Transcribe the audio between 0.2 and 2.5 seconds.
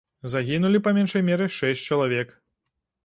Загінулі па меншай меры шэсць чалавек.